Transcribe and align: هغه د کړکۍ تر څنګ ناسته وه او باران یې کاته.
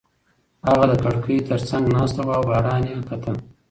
هغه 0.67 0.85
د 0.91 0.93
کړکۍ 1.03 1.37
تر 1.49 1.59
څنګ 1.69 1.83
ناسته 1.95 2.21
وه 2.25 2.33
او 2.39 2.43
باران 2.49 2.81
یې 2.89 2.95
کاته. 3.09 3.33